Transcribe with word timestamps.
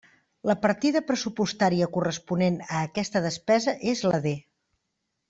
La 0.49 0.53
partida 0.61 1.01
pressupostària 1.09 1.89
corresponent 1.97 2.57
a 2.71 2.83
aquesta 2.87 3.21
despesa 3.27 3.77
és 3.93 4.03
la 4.13 4.23
D. 4.29 4.33